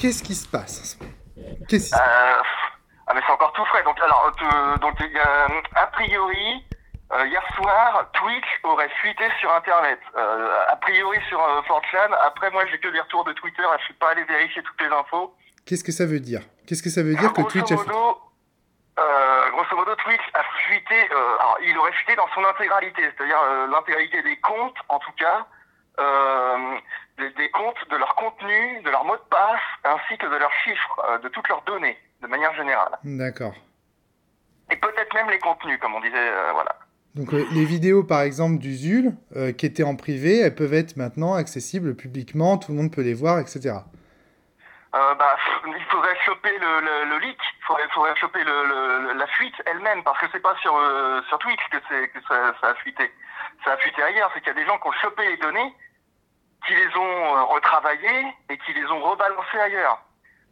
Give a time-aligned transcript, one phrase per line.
[0.00, 0.98] Qu'est-ce qui se passe
[1.68, 2.42] Qu'est-ce Euh,
[3.06, 3.82] ah mais c'est encore tout frais.
[3.82, 6.64] Donc alors, euh, donc y a, priori,
[7.12, 9.98] euh, hier soir, Twitch aurait fuité sur Internet.
[10.16, 12.14] Euh, a priori sur euh, 4chan.
[12.24, 13.62] Après, moi, j'ai que des retours de Twitter.
[13.80, 15.34] Je suis pas allé vérifier toutes les infos.
[15.66, 16.40] Qu'est-ce que ça veut dire?
[16.66, 17.84] Qu'est-ce que ça veut dire que grosso Twitch a
[18.98, 21.08] euh, grosso modo, Twitch a fuité.
[21.12, 25.12] euh, alors, il aurait fuité dans son intégralité, c'est-à-dire euh, l'intégralité des comptes, en tout
[25.12, 25.46] cas.
[25.98, 26.78] Euh,
[27.18, 29.60] des, des comptes, de leur contenu, de leur mot de passe,
[30.18, 32.98] que de leurs chiffres, euh, de toutes leurs données, de manière générale.
[33.04, 33.54] D'accord.
[34.70, 36.76] Et peut-être même les contenus, comme on disait, euh, voilà.
[37.16, 40.74] Donc euh, les vidéos par exemple du Zul euh, qui étaient en privé, elles peuvent
[40.74, 43.74] être maintenant accessibles publiquement, tout le monde peut les voir, etc.
[44.92, 49.54] Bah, il faudrait choper le, le, le leak, il faudrait, faudrait choper le, la fuite
[49.66, 50.72] elle-même, parce que c'est pas sur,
[51.28, 53.10] sur Twitch que, c'est, que ça, ça a fuité.
[53.64, 55.74] Ça a fuité ailleurs, c'est qu'il y a des gens qui ont chopé les données,
[56.66, 60.00] qui les ont euh, retravaillées et qui les ont rebalancées ailleurs.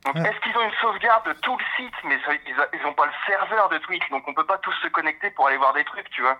[0.04, 0.22] Donc Ouais.
[0.30, 1.94] est-ce qu'ils ont une sauvegarde de tout le site?
[2.04, 4.58] Mais ça, ils, a- ils ont pas le serveur de Twitch, donc on peut pas
[4.58, 6.38] tous se connecter pour aller voir des trucs, tu vois.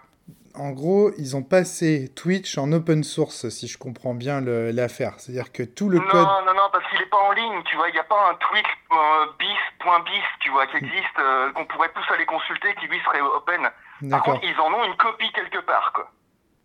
[0.54, 5.14] En gros, ils ont passé Twitch en open source, si je comprends bien l'affaire.
[5.18, 6.26] C'est-à-dire que tout le non, code...
[6.46, 7.88] non, non, parce qu'il est pas en ligne, tu vois.
[7.88, 11.90] Il n'y a pas un Twitch euh, bis.bis, tu vois, qui existe, euh, qu'on pourrait
[11.94, 13.68] tous aller consulter, qui lui serait open.
[14.10, 16.10] Par contre, ils en ont une copie quelque part, quoi.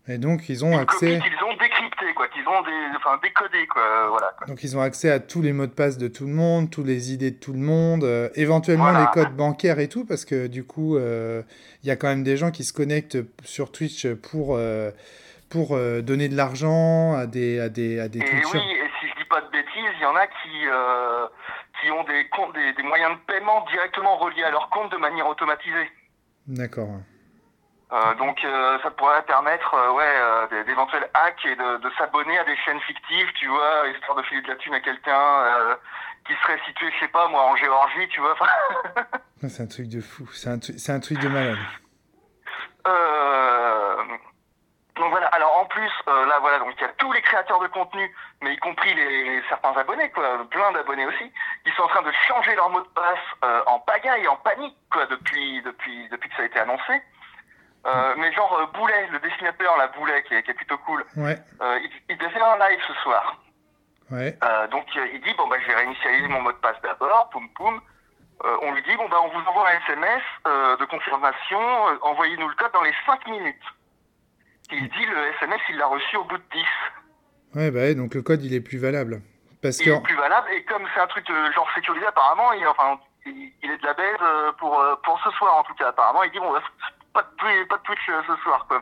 [0.06, 1.18] Et donc ils ont accès...
[1.18, 4.34] qu'ils ont décryptée, quoi, qu'ils ont des, enfin, décodée, quoi, euh, voilà.
[4.36, 4.46] quoi.
[4.46, 6.86] Donc ils ont accès à tous les mots de passe de tout le monde, toutes
[6.86, 9.00] les idées de tout le monde, euh, éventuellement Voilà.
[9.00, 11.42] les codes bancaires et tout, parce que du coup, euh,
[11.82, 14.90] il y a quand même des gens qui se connectent sur Twitch pour, euh,
[15.48, 15.68] pour
[16.02, 18.58] donner de l'argent à des, à des, à des Et Twitchers.
[18.58, 22.04] oui, et si je dis pas de bêtises, il y en a qui, qui ont
[22.04, 25.88] des, comptes, des, des moyens de paiement directement reliés à leur compte de manière automatisée.
[26.46, 26.90] D'accord.
[27.94, 32.44] Euh, donc euh, ça pourrait permettre euh, ouais, d'éventuels hacks et de, de s'abonner à
[32.44, 35.44] des chaînes fictives, tu vois, histoire de filer de la thune à quelqu'un
[36.26, 38.34] qui serait situé, je sais pas moi, en Géorgie, tu vois.
[39.48, 41.58] C'est un truc de fou, c'est un, c'est un truc de malade.
[44.96, 47.66] donc voilà, alors en plus, là voilà, donc il y a tous les créateurs de
[47.66, 48.10] contenu,
[48.42, 51.30] mais y compris les, certains abonnés, quoi, plein d'abonnés aussi,
[51.64, 55.04] qui sont en train de changer leur mot de passe en pagaille, en panique, quoi,
[55.06, 57.02] depuis, depuis, depuis que ça a été annoncé.
[57.86, 61.04] Euh, mais genre euh, Boulet, le dessinateur, la Boulet, qui est, qui est plutôt cool,
[61.16, 63.36] Ouais, Euh, il, il devait faire un live ce soir.
[64.10, 64.36] ouais.
[64.42, 67.48] Euh, donc il dit bon bah je vais réinitialiser mon mot de passe d'abord, poum
[67.50, 67.80] poum.
[68.62, 71.58] On lui dit bon bah on vous envoie un SMS de confirmation,
[72.02, 73.62] envoyez-nous le code dans les 5 minutes.
[74.70, 76.64] Il dit le SMS il l'a reçu au bout de 10.
[77.54, 79.20] Ouais, bah donc le code il est plus valable.
[79.62, 82.66] Parce Il que est plus valable et comme c'est un truc genre sécurisé apparemment, il,
[82.66, 84.18] enfin il, il est de la baise
[84.58, 86.22] pour pour ce soir en tout cas apparemment.
[86.24, 86.60] Il dit bon bah,
[87.14, 88.80] pas de Twitch, pas de Twitch euh, ce soir quoi.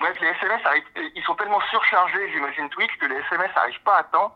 [0.00, 0.84] Bref les SMS arrivent,
[1.14, 4.34] ils sont tellement surchargés j'imagine Twitch que les SMS n'arrivent pas à temps.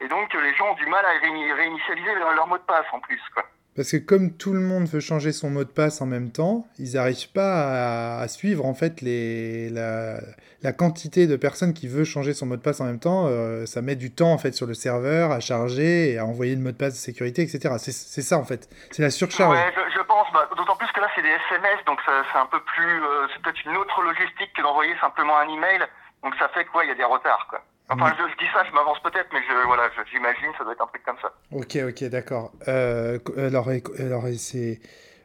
[0.00, 2.84] Et donc, euh, les gens ont du mal à réini- réinitialiser leur, mot de passe
[2.92, 3.44] en plus, quoi.
[3.76, 6.66] Parce que comme tout le monde veut changer son mot de passe en même temps,
[6.78, 10.20] ils n'arrivent pas à, à suivre en fait les, la,
[10.62, 13.26] la quantité de personnes qui veut changer son mot de passe en même temps.
[13.28, 16.54] Euh, ça met du temps en fait sur le serveur à charger et à envoyer
[16.54, 17.74] le mot de passe de sécurité, etc.
[17.78, 18.68] C'est ça en fait.
[18.92, 19.56] C'est la surcharge.
[19.56, 19.93] Ouais, je,
[20.34, 23.02] bah, d'autant plus que là, c'est des SMS, donc c'est un peu plus...
[23.02, 25.80] euh, c'est peut-être une autre logistique que d'envoyer simplement un email.
[26.22, 27.60] Donc ça fait quoi Il y a des retards, quoi.
[27.90, 28.14] Enfin, Mm.
[28.18, 30.86] je, je dis ça, je m'avance peut-être, mais je, voilà, j'imagine, ça doit être un
[30.86, 31.30] truc comme ça.
[31.52, 32.50] Ok, ok, d'accord.
[32.68, 33.68] Euh, co- alors,
[33.98, 34.80] alors c'est.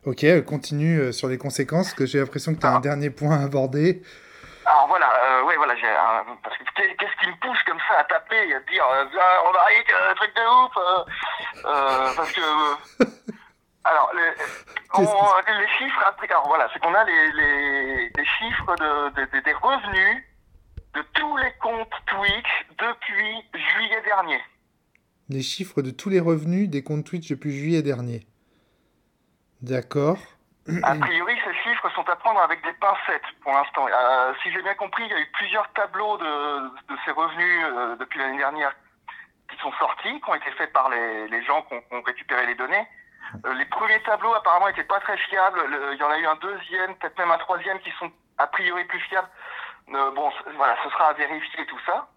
[0.05, 3.09] Ok, euh, continue euh, sur les conséquences, que j'ai l'impression que tu as un dernier
[3.09, 4.01] point à aborder.
[4.65, 6.23] Alors voilà, euh, ouais, voilà, j'ai un...
[6.43, 9.05] Parce que qu'est- qu'est-ce qui me pousse comme ça à taper et à dire, euh,
[9.19, 11.03] Ah, on arrive, euh, truc de ouf euh,
[11.65, 12.41] euh, Parce que...
[13.89, 14.31] alors, les,
[14.95, 19.25] on- les chiffres, après, alors voilà, c'est qu'on a les, les, les chiffres de, de-
[19.31, 20.23] de- des revenus
[20.93, 24.41] de tous les comptes Twitch depuis juillet dernier.
[25.29, 28.25] Les chiffres de tous les revenus des comptes Twitch depuis juillet dernier.
[29.61, 30.17] D'accord.
[30.83, 33.87] A priori, ces chiffres sont à prendre avec des pincettes pour l'instant.
[33.87, 37.63] Euh, si j'ai bien compris, il y a eu plusieurs tableaux de, de ces revenus
[37.65, 38.75] euh, depuis l'année dernière
[39.49, 42.01] qui sont sortis, qui ont été faits par les, les gens qui ont, qui ont
[42.03, 42.87] récupéré les données.
[43.45, 45.61] Euh, les premiers tableaux apparemment n'étaient pas très fiables.
[45.67, 48.47] Le- il y en a eu un deuxième, peut-être même un troisième qui sont a
[48.47, 49.29] priori plus fiables.
[49.93, 52.07] Euh, bon, voilà, ce sera à vérifier tout ça.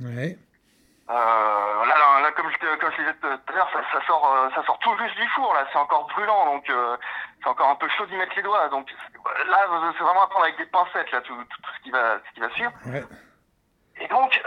[0.00, 0.36] Ouais.
[1.10, 4.32] Euh, là, là, là, comme je, comme je disais tout à l'heure, ça, ça sort,
[4.32, 5.52] euh, ça sort tout juste du four.
[5.54, 6.64] Là, c'est encore brûlant, donc
[7.42, 8.68] c'est encore un peu chaud d'y mettre les doigts.
[8.68, 8.88] Donc
[9.48, 9.58] là,
[9.98, 12.34] c'est vraiment à prendre avec des pincettes là, tout, tout, tout ce qui va, ce
[12.34, 12.72] qui va suivre.
[12.86, 13.04] Ouais.
[14.02, 14.40] Et donc,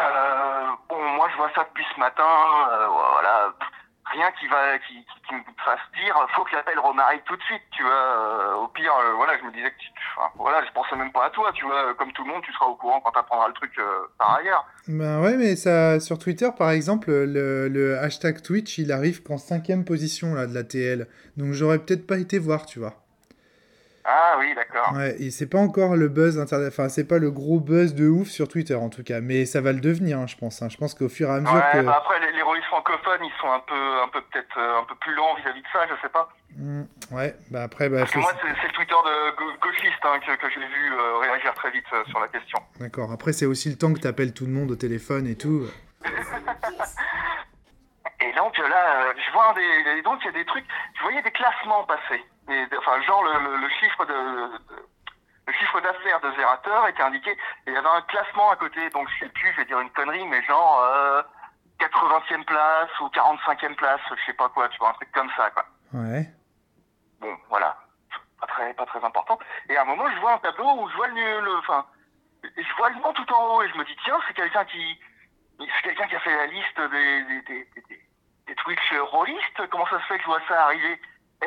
[0.89, 2.25] bon, moi, je vois ça depuis ce matin.
[2.89, 3.49] voilà,
[4.13, 4.93] rien qui va qui,
[5.27, 8.67] qui, me fasse dire faut que j'appelle Romaric tout de suite tu vois euh, au
[8.67, 9.89] pire euh, voilà je me disais que tu,
[10.35, 12.67] voilà je pensais même pas à toi tu vois comme tout le monde tu seras
[12.67, 14.65] au courant quand tu apprendras le truc euh, par ailleurs.
[14.87, 19.37] Ben ouais mais ça sur Twitter par exemple le, le hashtag Twitch il arrive qu'en
[19.37, 21.07] cinquième position là de la TL
[21.37, 23.02] donc j'aurais peut-être pas été voir tu vois
[24.05, 24.91] ah oui, d'accord.
[24.95, 28.09] Ouais, et c'est pas encore le buzz internet, enfin c'est pas le gros buzz de
[28.09, 30.61] ouf sur Twitter en tout cas, mais ça va le devenir, hein, je pense.
[30.61, 30.67] Hein.
[30.69, 31.79] Je pense qu'au fur et à mesure ouais, que...
[31.85, 34.83] bah après les, les rôlistes francophones, ils sont un peu, un peu peut-être euh, un
[34.83, 36.27] peu plus lents vis-à-vis de ça, je sais pas.
[36.57, 37.99] Mmh, ouais, bah après, bah.
[37.99, 41.53] Parce que moi, c'est le Twitter de gauchiste hein, que, que j'ai vu euh, réagir
[41.53, 42.59] très vite euh, sur la question.
[42.81, 43.09] D'accord.
[43.11, 45.65] Après, c'est aussi le temps que t'appelles tout le monde au téléphone et tout.
[46.03, 46.09] et
[48.35, 50.65] donc là, je vois des, donc il y a des trucs,
[50.97, 54.51] je voyais des classements passer enfin, genre le, le, chiffre de,
[55.47, 57.37] le chiffre d'affaires de Zerator était indiqué et
[57.67, 59.89] il y avait un classement à côté, donc je sais plus, je vais dire une
[59.91, 61.21] connerie, mais genre euh,
[61.79, 65.49] 80e place ou 45e place, je sais pas quoi, tu vois, un truc comme ça,
[65.51, 65.65] quoi.
[65.93, 66.27] Ouais.
[67.19, 67.77] Bon, voilà,
[68.39, 69.39] pas très, pas très important.
[69.69, 71.85] Et à un moment, je vois un tableau où je vois le, enfin,
[72.43, 74.99] je vois le nom tout en haut et je me dis tiens, c'est quelqu'un qui,
[75.59, 78.01] c'est quelqu'un qui a fait la liste des, des, des, des,
[78.47, 79.67] des Twitch rollistes.
[79.69, 80.99] Comment ça se fait que je vois ça arriver?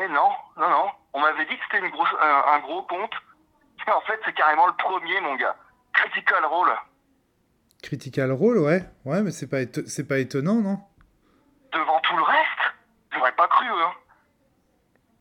[0.02, 0.90] Eh non, non, non.
[1.12, 3.14] On m'avait dit que c'était une grosse, un, un, gros compte.
[3.88, 5.56] En fait, c'est carrément le premier, mon gars.
[5.92, 6.72] Critical Role.
[7.82, 8.82] Critical Role, ouais.
[9.04, 10.78] Ouais, mais c'est pas, c'est pas étonnant, non?
[11.72, 12.74] Devant tout le reste
[13.12, 13.92] J'aurais pas cru, hein.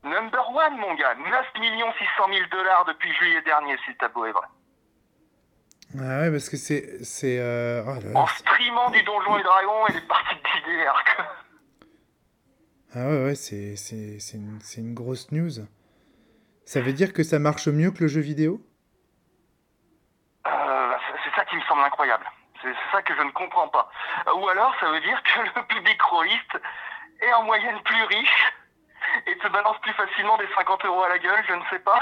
[0.04, 1.16] Number one, mon gars.
[1.16, 4.48] 9 600 000 dollars depuis juillet dernier, si le tableau est vrai.
[5.98, 7.04] Ah ouais, parce que c'est...
[7.04, 7.84] c'est euh...
[7.86, 11.04] oh en streamant du Donjon et Dragon et des parties de JDR.
[12.98, 15.52] Ah ouais, ouais, c'est, c'est, c'est, une, c'est une grosse news.
[16.64, 18.62] Ça veut dire que ça marche mieux que le jeu vidéo?
[20.48, 20.94] Euh,
[21.26, 22.24] C'est ça qui me semble incroyable.
[22.62, 23.90] C'est, ça que je ne comprends pas.
[24.38, 26.58] Ou alors, ça veut dire que le public rolliste
[27.20, 28.54] est en moyenne plus riche
[29.28, 32.00] et te balance plus facilement des 50 euros à la gueule, je ne sais pas.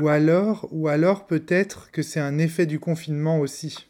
[0.00, 3.88] ou alors, ou alors peut-être que c'est un effet du confinement aussi.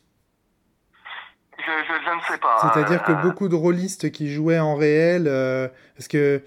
[2.18, 2.58] Ne sais pas.
[2.60, 6.42] C'est-à-dire que beaucoup de rôlistes qui jouaient en réel, euh, parce que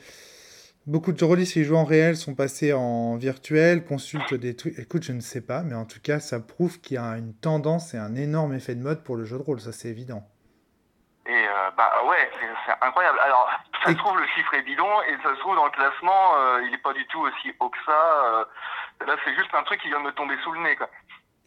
[0.86, 4.78] beaucoup de rôlistes qui jouent en réel sont passés en virtuel, consultent des trucs.
[4.78, 7.34] Écoute, je ne sais pas, mais en tout cas, ça prouve qu'il y a une
[7.34, 10.24] tendance et un énorme effet de mode pour le jeu de rôle, ça c'est évident.
[11.28, 12.30] Et euh, bah ouais,
[12.66, 13.20] c'est incroyable.
[13.20, 13.50] Alors,
[13.84, 16.62] ça se trouve, le chiffre est bidon, et ça se trouve, dans le classement, euh,
[16.64, 18.46] il n'est pas du tout aussi haut que ça.
[19.06, 20.90] là, c'est juste un truc qui vient de me tomber sous le nez, quoi.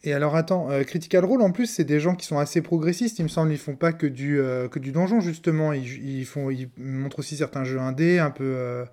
[0.05, 3.17] Et alors attends, euh, Critical Role en plus c'est des gens qui sont assez progressistes,
[3.17, 6.25] il me semble, ils font pas que du euh, que du donjon justement, ils, ils,
[6.25, 8.85] font ils montrent aussi certains jeux indés un peu euh...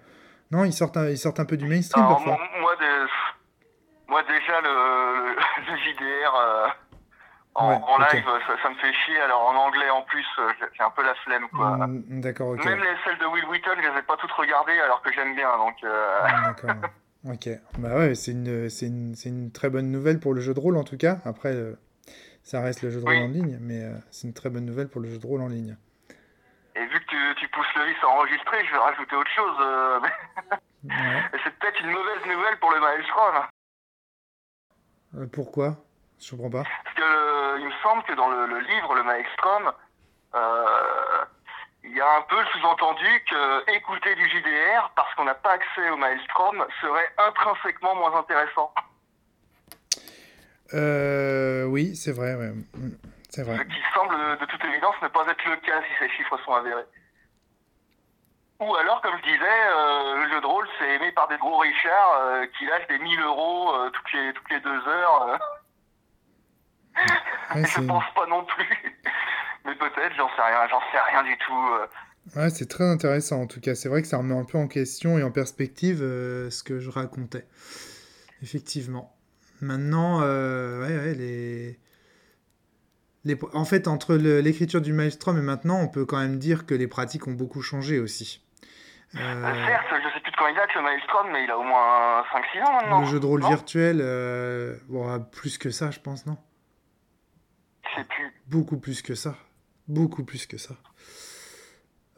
[0.50, 2.38] non, ils sortent un, ils sortent un peu du mainstream Alors, parfois.
[2.60, 3.06] Moi, des...
[4.08, 5.36] moi déjà le,
[5.70, 6.74] le JDR
[7.56, 10.26] en, ouais, en, live ça, ça, me fait chier, alors en anglais en plus
[10.58, 11.76] j'ai un peu la flemme quoi.
[11.86, 12.64] Mm, D'accord, OK.
[12.64, 15.34] Même les celles de Will Wheaton, je les ai pas toutes regardées alors que j'aime
[15.34, 16.90] bien donc mm, D'accord.
[17.24, 17.48] Ok,
[17.78, 20.82] bah ouais, c'est une, une, une, très bonne nouvelle pour le jeu de rôle en
[20.82, 21.18] tout cas.
[21.24, 21.78] Après, euh,
[22.42, 23.22] ça reste le jeu de rôle oui.
[23.22, 25.46] en ligne, mais euh, c'est une très bonne nouvelle pour le jeu de rôle en
[25.46, 25.76] ligne.
[26.74, 29.56] Et vu que tu, tu pousses le vice à enregistrer, je vais rajouter autre chose.
[29.60, 30.00] Euh...
[30.00, 31.22] ouais.
[31.44, 33.34] C'est peut-être une mauvaise nouvelle pour le Maelstrom.
[35.30, 35.76] Pourquoi?
[36.18, 36.64] Je comprends pas.
[36.84, 39.72] Parce que il me semble que dans le, le livre, le Maelstrom,
[41.84, 45.52] il y a un peu le sous-entendu que écouter du JDR parce qu'on n'a pas
[45.52, 48.72] accès au Maelstrom serait intrinsèquement moins intéressant.
[50.74, 52.52] Euh, oui, c'est vrai, ouais.
[53.28, 53.58] C'est vrai.
[53.58, 56.52] Ce qui semble de toute évidence ne pas être le cas si ces chiffres sont
[56.52, 56.86] avérés.
[58.60, 61.58] Ou alors, comme je disais, euh, le jeu de rôle c'est aimé par des gros
[61.58, 65.38] richards euh, qui lâchent des 1000 euros euh, toutes, les, toutes les deux heures.
[67.54, 69.00] Ouais, je pense pas non plus.
[69.64, 71.68] Mais peut-être, j'en sais rien, j'en sais rien du tout.
[71.74, 71.86] euh.
[72.36, 73.74] Ouais, c'est très intéressant en tout cas.
[73.74, 76.78] C'est vrai que ça remet un peu en question et en perspective euh, ce que
[76.78, 77.46] je racontais.
[78.42, 79.14] Effectivement.
[79.60, 81.78] Maintenant, euh, ouais, ouais, les...
[83.24, 83.38] les...
[83.52, 86.74] En fait, entre le- l'écriture du Maelstrom et maintenant, on peut quand même dire que
[86.74, 88.44] les pratiques ont beaucoup changé aussi.
[89.14, 91.62] Euh, certes, je sais plus de quand il date le Maelstrom, mais il a au
[91.64, 93.00] moins 5-6 ans maintenant.
[93.00, 93.98] le jeu de rôle non virtuel,
[94.88, 96.36] bon, plus que ça, je pense, non?
[97.84, 98.32] Je sais plus.
[98.46, 99.36] Beaucoup plus que ça.
[99.88, 100.76] Beaucoup plus que ça.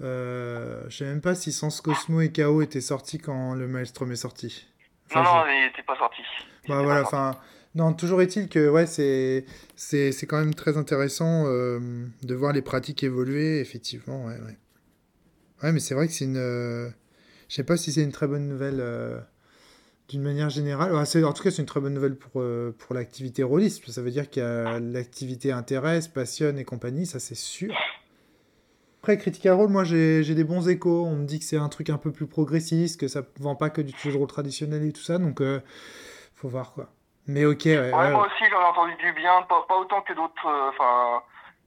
[0.01, 4.11] Euh, je sais même pas si Sens Cosmo et KO étaient sortis quand le Maelstrom
[4.13, 4.67] est sorti.
[5.07, 6.23] Enfin, non, non, je- il était pas sorti.
[6.65, 7.39] Il Bah voilà, enfin,
[7.75, 9.45] non, toujours est-il que ouais, c'est
[9.77, 11.79] c'est c'est quand même très intéressant euh,
[12.23, 14.59] de voir les pratiques évoluer, effectivement, ouais, ouais.
[15.63, 16.89] Ouais, mais c'est vrai que c'est une, euh,
[17.49, 18.81] je sais pas si c'est une très bonne nouvelle
[20.09, 20.95] d'une manière générale.
[20.95, 23.91] En tout cas, c'est une très bonne nouvelle pour euh, pour l'activité rôliste.
[23.91, 27.75] Ça veut dire que l'activité intéresse, passionne et compagnie, ça c'est sûr.
[29.05, 31.05] Après, Critical Role, moi j'ai des bons échos.
[31.05, 33.69] On me dit que c'est un truc un peu plus progressiste, que ça vend pas
[33.69, 35.61] que du jeu de rôle traditionnel et tout ça, donc euh,
[36.35, 36.87] faut voir quoi.
[37.27, 37.65] Mais ok.
[37.67, 40.47] Ouais, moi aussi j'en ai entendu du bien, pas, pas autant que d'autres.
[40.47, 41.23] Euh, enfin,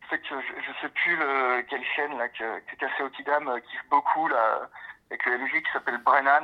[0.09, 3.59] que je, je, sais plus le, quelle chaîne là, que, que Cassé au Kidam euh,
[3.59, 4.69] kiffe beaucoup là,
[5.11, 6.43] avec le MJ qui s'appelle Brennan.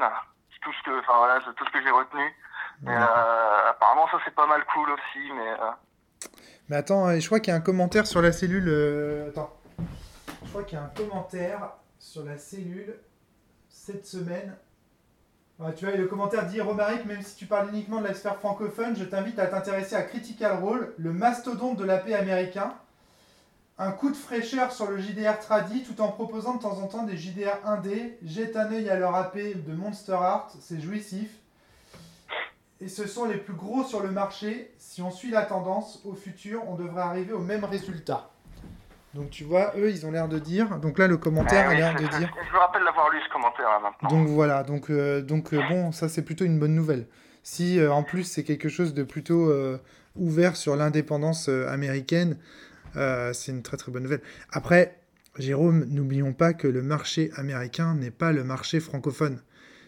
[0.64, 2.34] Tout ce que, enfin voilà, c'est tout ce que j'ai retenu.
[2.82, 5.52] Mais euh, apparemment ça c'est pas mal cool aussi, mais.
[5.52, 6.30] Euh...
[6.70, 9.28] Mais attends, je crois qu'il y a un commentaire sur la cellule.
[9.30, 9.54] Attends.
[10.44, 12.96] Je crois qu'il y a un commentaire sur la cellule
[13.74, 14.56] cette semaine.
[15.76, 18.96] tu vois, le commentaire dit Romaric, même si tu parles uniquement de la sphère francophone,
[18.96, 22.74] je t'invite à t'intéresser à Critical Role, le mastodonte de la paix américain.
[23.80, 27.04] Un coup de fraîcheur sur le JDR tradi tout en proposant de temps en temps
[27.04, 28.14] des JDR 1D.
[28.24, 31.30] Jette un œil à leur AP de Monster Art, c'est jouissif.
[32.80, 34.72] Et ce sont les plus gros sur le marché.
[34.78, 38.30] Si on suit la tendance, au futur, on devrait arriver au même résultat.
[39.14, 40.80] Donc tu vois, eux, ils ont l'air de dire.
[40.80, 42.32] Donc là, le commentaire a l'air de dire.
[42.48, 44.10] Je me rappelle l'avoir lu ce commentaire là maintenant.
[44.10, 47.08] Donc voilà, donc, euh, donc euh, bon, ça c'est plutôt une bonne nouvelle.
[47.44, 49.52] Si euh, en plus c'est quelque chose de plutôt
[50.16, 52.38] ouvert sur l'indépendance américaine,
[52.96, 54.22] c'est une très très bonne nouvelle.
[54.52, 55.00] Après,
[55.38, 59.40] Jérôme, n'oublions pas que le marché américain n'est pas le marché francophone.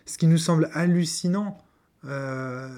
[0.06, 1.58] Ce qui nous semble hallucinant,
[2.04, 2.70] ça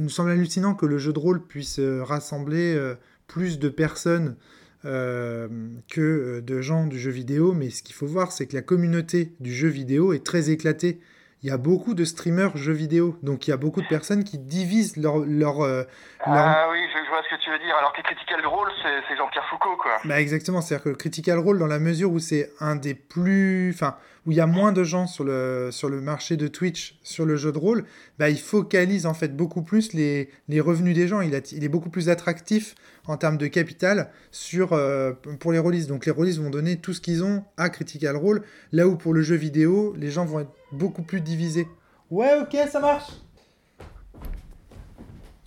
[0.00, 2.94] nous semble hallucinant que le jeu de rôle puisse rassembler
[3.26, 4.36] plus de personnes
[4.84, 5.46] euh,
[5.88, 8.62] que euh, de gens du jeu vidéo, mais ce qu'il faut voir, c'est que la
[8.62, 10.98] communauté du jeu vidéo est très éclatée.
[11.42, 14.22] Il y a beaucoup de streamers jeux vidéo, donc il y a beaucoup de personnes
[14.22, 15.18] qui divisent leur...
[15.26, 15.82] leur, euh,
[16.20, 18.70] Ah oui, je, vois ce que tu veux dire, alors que Critical Role,
[19.08, 19.98] c'est Jean-Pierre Foucault, quoi.
[20.04, 23.72] Bah exactement, c'est-à-dire que Critical Role, dans la mesure où c'est un des plus...
[23.74, 26.96] Enfin, où il y a moins de gens sur le, sur le marché de Twitch
[27.02, 27.84] sur le jeu de rôle,
[28.20, 31.22] bah, il focalise en fait beaucoup plus les, les revenus des gens.
[31.22, 35.58] Il, a, il est beaucoup plus attractif en termes de capital sur, euh, pour les
[35.58, 35.86] releases.
[35.86, 39.14] Donc les releases vont donner tout ce qu'ils ont à Critical Role, là où pour
[39.14, 41.68] le jeu vidéo, les gens vont être beaucoup plus divisés.
[42.10, 43.10] Ouais, ok, ça marche.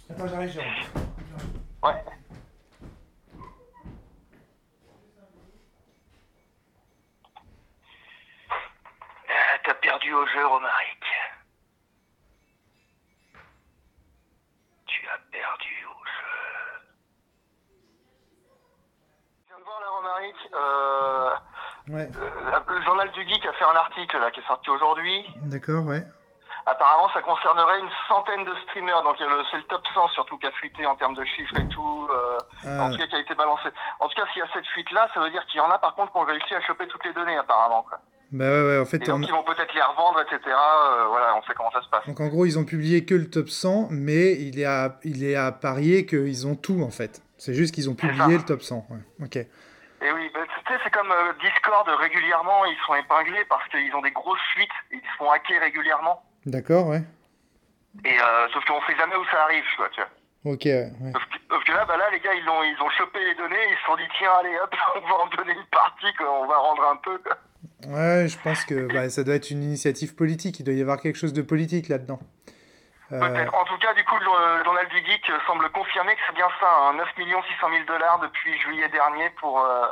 [0.09, 0.59] Attends, j'arrive.
[1.83, 2.03] Ouais.
[9.27, 11.03] Ah, t'as perdu au jeu, Romaric.
[14.87, 16.35] Tu as perdu au jeu.
[19.41, 19.65] Je viens de
[20.53, 21.29] Euh,
[21.89, 22.09] ouais.
[22.15, 25.25] Euh, le journal du Geek a fait un article là, qui est sorti aujourd'hui.
[25.43, 26.03] D'accord, ouais.
[26.67, 29.03] Apparemment, ça concernerait une centaine de streamers.
[29.03, 32.07] Donc, c'est le top 100 surtout qui a fuité en termes de chiffres et tout.
[32.09, 32.85] Euh, ah.
[32.85, 33.69] En tout cas, qui a été balancé.
[33.99, 35.77] En tout cas, s'il y a cette fuite-là, ça veut dire qu'il y en a
[35.77, 37.83] par contre qui ont réussi à choper toutes les données apparemment.
[37.87, 37.99] Quoi.
[38.31, 38.97] Bah ouais, ouais, en fait.
[38.97, 40.39] Et donc, ils vont peut-être les revendre, etc.
[40.45, 42.05] Euh, voilà, on sait comment ça se passe.
[42.07, 45.23] Donc, en gros, ils ont publié que le top 100, mais il est à, il
[45.23, 47.21] est à parier qu'ils ont tout, en fait.
[47.37, 48.87] C'est juste qu'ils ont publié le top 100.
[48.89, 49.25] Ouais.
[49.25, 49.37] Ok.
[50.01, 53.93] Et oui, bah, tu sais, c'est comme euh, Discord, régulièrement, ils sont épinglés parce qu'ils
[53.95, 56.23] ont des grosses fuites, ils se font hacker régulièrement.
[56.45, 57.01] D'accord, ouais.
[58.03, 60.53] Et euh, sauf qu'on sait jamais où ça arrive, quoi, tu vois.
[60.53, 61.11] Ok, ouais.
[61.49, 63.77] Sauf que, là, bah là, les gars, ils ont, ils ont chopé les données, ils
[63.77, 66.57] se sont dit, tiens, allez, hop, on va en donner une partie, quoi, on va
[66.57, 67.37] rendre un peu, quoi.
[67.87, 70.99] Ouais, je pense que bah, ça doit être une initiative politique, il doit y avoir
[70.99, 72.19] quelque chose de politique là-dedans.
[73.11, 73.45] Euh...
[73.53, 76.67] En tout cas, du coup, le journal du geek semble confirmer que c'est bien ça,
[76.67, 79.87] hein, 9 600 000 dollars depuis juillet dernier pour, euh,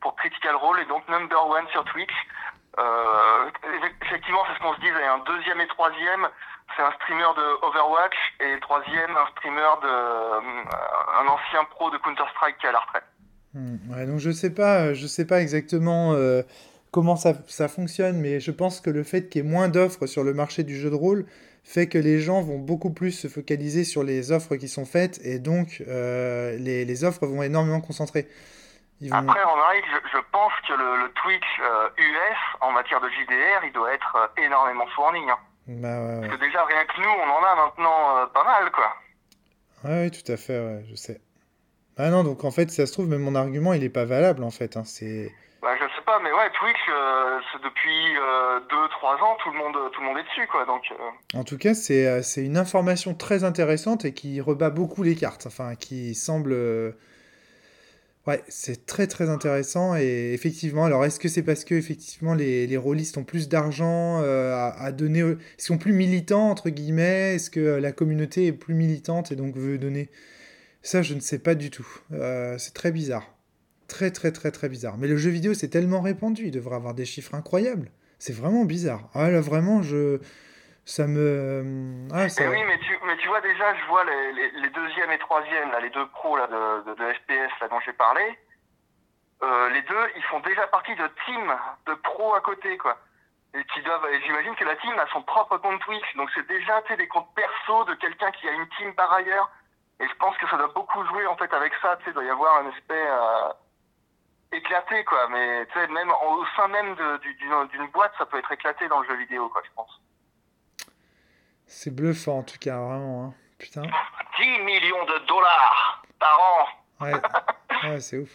[0.00, 2.12] pour Critical Role et donc number one sur Twitch.
[2.78, 3.50] Euh,
[4.02, 5.04] effectivement, c'est ce qu'on se disait.
[5.04, 6.28] Un deuxième et troisième,
[6.76, 10.40] c'est un streamer de Overwatch et troisième, un streamer de euh,
[11.20, 13.04] un ancien pro de Counter Strike qui est à la retraite.
[13.54, 16.42] Hmm, ouais, donc je sais pas, je sais pas exactement euh,
[16.90, 20.06] comment ça, ça, fonctionne, mais je pense que le fait qu'il y ait moins d'offres
[20.06, 21.26] sur le marché du jeu de rôle
[21.62, 25.20] fait que les gens vont beaucoup plus se focaliser sur les offres qui sont faites
[25.24, 28.28] et donc les, les offres vont énormément concentrer.
[29.10, 33.72] Après, en arrive, je, pense que le, Twitch US, euh, en matière de JDR, il
[33.72, 35.20] doit être euh, énormément fourni.
[35.30, 35.38] Hein.
[35.68, 38.70] Bah, ouais, Parce que déjà, rien que nous, on en a maintenant euh, pas mal,
[38.70, 38.94] quoi.
[39.84, 41.18] Ouais, oui, tout à fait, ouais, je sais.
[41.96, 44.44] Ah non, donc en fait, ça se trouve, même mon argument, il est pas valable,
[44.44, 44.76] en fait.
[44.76, 45.32] Hein, c'est...
[45.62, 45.79] Bah, je
[46.10, 46.78] pas, mais ouais, Twitch,
[47.52, 48.14] c'est depuis
[48.70, 50.64] 2-3 ans, tout le, monde, tout le monde est dessus, quoi.
[50.66, 50.82] Donc,
[51.34, 55.46] En tout cas, c'est, c'est une information très intéressante et qui rebat beaucoup les cartes,
[55.46, 56.54] enfin, qui semble
[58.26, 62.66] Ouais, c'est très très intéressant et effectivement, alors est-ce que c'est parce que effectivement les,
[62.66, 65.22] les rôlistes ont plus d'argent euh, à, donner,
[65.56, 69.56] qu'ils sont plus militants entre guillemets, est-ce que la communauté est plus militante et donc
[69.56, 70.10] veut donner?
[70.82, 71.86] Ça, je ne sais pas du tout.
[72.12, 73.34] Euh, c'est très bizarre,
[73.90, 74.96] très très très très bizarre.
[74.98, 77.90] Mais le jeu vidéo c'est tellement répandu, il devrait avoir des chiffres incroyables.
[78.18, 79.02] C'est vraiment bizarre.
[79.14, 80.20] Ah là vraiment, je
[80.84, 82.08] ça me.
[82.12, 82.48] Ah, ça...
[82.50, 85.70] oui, mais tu, mais tu vois déjà, je vois les, les, les deuxièmes et troisièmes,
[85.82, 88.22] les deux pros là, de, de, FPS dont j'ai parlé.
[89.42, 91.54] euh, les deux, ils font déjà partie de teams
[91.86, 92.96] de pros à côté, quoi.
[93.54, 96.82] Et qui doivent, j'imagine que la team a son propre compte Twitch, donc c'est déjà,
[96.96, 99.50] des comptes perso de quelqu'un qui a une team par ailleurs.
[100.00, 102.24] Et je pense que ça doit beaucoup jouer, en fait, avec ça, tu sais, doit
[102.24, 103.52] y avoir un aspect euh,
[104.52, 105.28] éclaté, quoi.
[105.30, 109.08] Mais, tu sais, même au sein même d'une boîte, ça peut être éclaté dans le
[109.08, 110.00] jeu vidéo, quoi, je pense.
[111.66, 113.34] C'est bluffant, en tout cas, vraiment, hein.
[113.58, 113.82] Putain.
[113.82, 113.88] 10
[114.64, 117.04] millions de dollars par an.
[117.04, 117.12] Ouais,
[117.90, 118.30] ouais c'est ouf.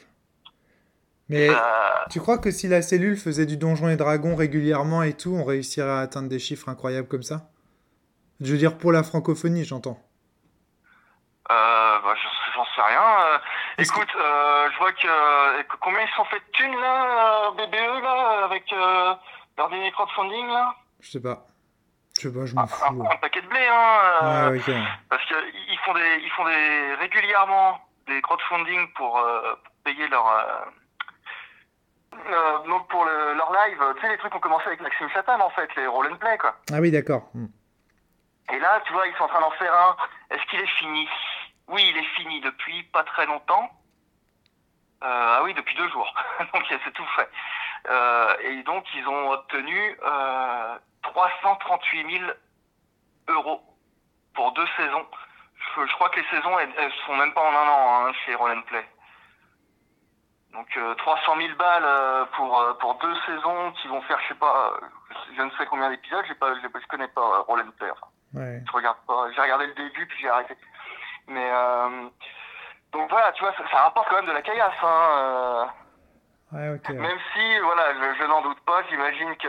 [1.29, 1.55] Mais euh,
[2.12, 5.43] tu crois que si la cellule faisait du donjon et dragon régulièrement et tout, on
[5.43, 7.50] réussirait à atteindre des chiffres incroyables comme ça?
[8.39, 10.00] Je veux dire pour la francophonie, j'entends.
[11.50, 12.13] Euh, bah,
[12.53, 13.39] j'en sais rien.
[13.77, 18.70] Euh, écoute, je vois que combien ils sont fait de thunes là, BBE là, avec
[18.72, 19.20] leur
[19.70, 20.75] dernier crowdfunding là?
[21.01, 21.46] Je sais pas.
[22.17, 23.03] Je sais pas, je m'en fous.
[23.12, 24.51] Un, paquet de blé, hein.
[24.51, 24.82] Ouais, okay.
[25.10, 30.25] Parce qu'ils font des, ils font des régulièrement des crowdfunding pour, pour payer leur
[32.27, 35.39] euh, donc pour le, leur live, tu sais les trucs ont commencé avec Maxime Satan
[35.39, 36.55] en fait, les roll and play quoi.
[36.72, 37.29] Ah oui d'accord.
[37.34, 37.48] Hmm.
[38.51, 39.96] Et là tu vois ils sont en train d'en faire un.
[40.32, 41.08] Est-ce qu'il est fini?
[41.67, 43.69] Oui il est fini depuis pas très longtemps.
[45.03, 46.13] Euh, ah oui depuis deux jours.
[46.53, 47.29] donc c'est tout fait.
[47.88, 49.98] Euh, et donc ils ont obtenu
[51.03, 52.31] 338 000
[53.29, 53.62] euros
[54.34, 55.05] pour deux saisons.
[55.75, 58.36] Je, crois que les saisons elles, elles sont même pas en un an hein, chez
[58.36, 58.86] Roll Play.
[60.55, 60.67] Donc
[60.98, 64.39] 300 euh, 000 balles euh, pour euh, pour deux saisons qui vont faire je sais
[64.39, 64.79] pas
[65.36, 67.91] je ne sais combien d'épisodes j'ai pas je, je, connais pas Roll Play
[68.36, 68.63] ouais.
[68.65, 70.55] je regarde pas j'ai regardé le début puis j'ai arrêté
[71.27, 71.50] mais
[72.91, 75.70] donc voilà tu vois ça, rapporte quand même de la caillasse hein,
[76.53, 76.94] ouais, okay.
[76.94, 79.48] même si voilà je, n'en doute pas j'imagine que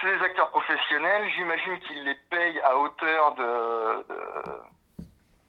[0.00, 5.04] c'est des acteurs professionnels j'imagine qu'ils les payent à hauteur de, de,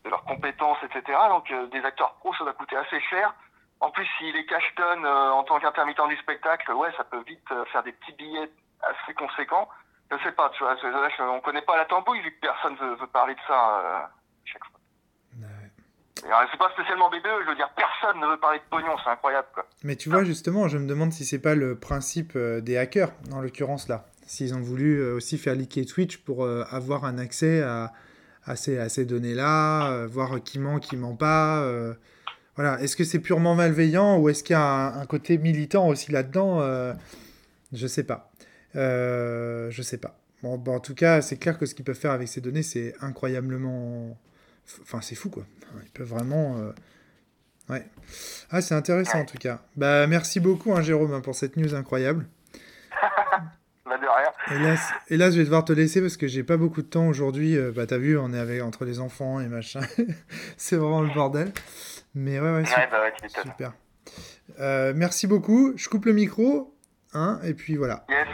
[0.05, 3.33] de leurs compétences etc donc des acteurs pros ça doit coûter assez cher
[3.79, 7.51] en plus, s'il est cash-ton euh, en tant qu'intermittent du spectacle, ouais, ça peut vite
[7.51, 8.49] euh, faire des petits billets
[8.81, 9.69] assez conséquents.
[10.09, 10.75] Je sais pas, tu vois,
[11.19, 13.99] on connaît pas la tambouille vu que personne veut, veut parler de ça euh.
[16.21, 19.47] C'est pas spécialement BBE, je veux dire, personne ne veut parler de pognon, c'est incroyable.
[19.53, 19.65] Quoi.
[19.83, 23.41] Mais tu vois, justement, je me demande si c'est pas le principe des hackers, en
[23.41, 24.05] l'occurrence là.
[24.25, 27.93] S'ils ont voulu aussi faire leaker Twitch pour avoir un accès à,
[28.45, 31.63] à ces, à ces données-là, voir qui ment, qui ment pas.
[32.57, 32.81] Voilà.
[32.81, 36.59] Est-ce que c'est purement malveillant ou est-ce qu'il y a un, côté militant aussi là-dedans
[36.61, 36.91] euh,
[37.71, 38.31] Je sais pas.
[38.75, 40.19] Euh, je sais pas.
[40.41, 42.95] Bon, en tout cas, c'est clair que ce qu'ils peuvent faire avec ces données, c'est
[42.99, 44.17] incroyablement.
[44.81, 45.43] Enfin, c'est fou, quoi.
[45.83, 46.57] Ils peuvent vraiment.
[46.57, 46.71] Euh,
[47.69, 47.85] ouais.
[48.49, 49.61] Ah, c'est intéressant en tout cas.
[49.75, 52.27] Bah, merci beaucoup, hein, Jérôme, hein, pour cette news incroyable.
[53.85, 54.59] bah, de rien.
[54.59, 57.57] Hélas, hélas, je vais devoir te laisser parce que j'ai pas beaucoup de temps aujourd'hui.
[57.75, 59.81] bah, t'as vu, on est avec, entre les enfants et machin.
[60.57, 61.51] c'est vraiment le bordel.
[62.15, 62.89] Mais ouais, ouais, super.
[62.89, 63.73] Bah super.
[64.59, 65.73] Euh, merci beaucoup.
[65.75, 66.73] Je coupe le micro.
[67.13, 68.05] Hein, et puis voilà.
[68.09, 68.27] Yes.